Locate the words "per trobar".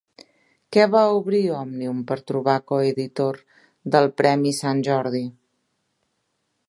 2.11-2.55